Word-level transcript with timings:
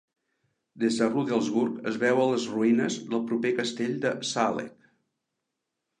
Des 0.83 0.95
de 1.01 1.09
Rudelsburg 1.11 1.75
es 1.91 1.99
veuen 2.05 2.31
les 2.33 2.47
ruïnes 2.55 2.99
del 3.13 3.23
proper 3.33 3.55
castell 3.61 3.95
de 4.07 4.15
Saaleck. 4.31 4.93